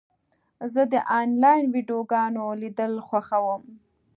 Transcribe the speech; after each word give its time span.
زه 0.73 0.81
د 0.93 0.95
انلاین 1.19 1.65
ویډیوګانو 1.73 2.43
لیدل 2.61 2.93
خوښوم. 3.07 3.63